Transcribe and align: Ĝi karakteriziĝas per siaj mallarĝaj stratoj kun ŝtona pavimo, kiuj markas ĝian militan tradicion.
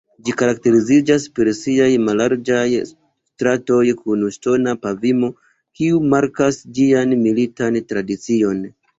Ĝi 0.27 0.33
karakteriziĝas 0.37 1.25
per 1.39 1.49
siaj 1.57 1.89
mallarĝaj 2.05 2.63
stratoj 2.91 3.81
kun 3.99 4.23
ŝtona 4.37 4.73
pavimo, 4.85 5.29
kiuj 5.81 5.99
markas 6.15 6.57
ĝian 6.79 7.13
militan 7.27 7.79
tradicion. 7.93 8.65